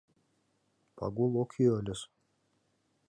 Пагул 0.95 1.33
ок 1.41 1.51
йӱ 1.59 1.67
ыльыс. 1.79 2.01